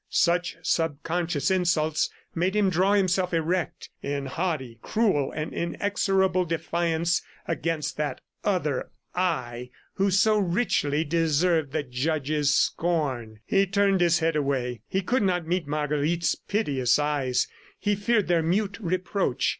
Such 0.09 0.57
subconscious 0.63 1.51
insults 1.51 2.09
made 2.33 2.55
him 2.55 2.71
draw 2.71 2.93
himself 2.93 3.35
erect, 3.35 3.91
in 4.01 4.25
haughty, 4.25 4.79
cruel 4.81 5.31
and 5.31 5.53
inexorable 5.53 6.43
defiance 6.43 7.21
against 7.47 7.97
that 7.97 8.19
other 8.43 8.89
I 9.13 9.69
who 9.93 10.09
so 10.09 10.39
richly 10.39 11.03
deserved 11.03 11.71
the 11.71 11.83
judge's 11.83 12.51
scorn. 12.51 13.41
He 13.45 13.67
turned 13.67 14.01
his 14.01 14.17
head 14.17 14.35
away; 14.35 14.81
he 14.87 15.01
could 15.01 15.21
not 15.21 15.45
meet 15.45 15.67
Marguerite's 15.67 16.33
piteous 16.33 16.97
eyes; 16.97 17.47
he 17.77 17.93
feared 17.93 18.27
their 18.27 18.41
mute 18.41 18.79
reproach. 18.81 19.49